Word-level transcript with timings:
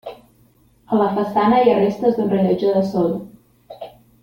A 0.95 0.99
la 1.01 1.09
façana 1.17 1.59
hi 1.65 1.73
ha 1.73 1.77
restes 1.83 2.17
d'un 2.17 2.33
rellotge 2.33 2.73
de 2.79 2.83
sol. 2.97 3.15